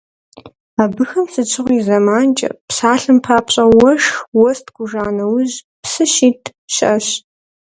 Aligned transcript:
Абыхэм 0.83 1.25
сыт 1.33 1.47
щыгъуи 1.51 1.79
зэманкӀэ, 1.87 2.49
псалъэм 2.67 3.17
папщӀэ, 3.25 3.63
уэшх, 3.77 4.15
уэс 4.39 4.59
ткӀуж 4.65 4.91
а 5.03 5.07
нэужь 5.17 5.55
псы 5.83 6.03
щит 6.13 6.41
щыӀэщ. 6.73 7.07